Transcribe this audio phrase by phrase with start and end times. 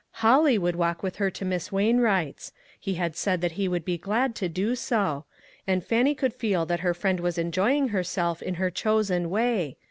[0.25, 3.85] Holly would walk with her to Miss Wain Wright's; he had said that he would
[3.85, 5.25] be glad to do so;
[5.67, 9.77] and Fannie could feel that her friend was enjoying herself ,in her chosen way.